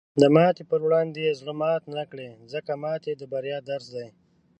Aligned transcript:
د 0.21 0.23
ماتې 0.35 0.63
په 0.71 0.75
وړاندې 0.85 1.37
زړۀ 1.39 1.53
مات 1.61 1.83
نه 1.97 2.03
کړه، 2.11 2.27
ځکه 2.53 2.71
ماتې 2.83 3.11
د 3.17 3.23
بریا 3.33 3.57
درس 3.69 3.85
دی. 3.95 4.07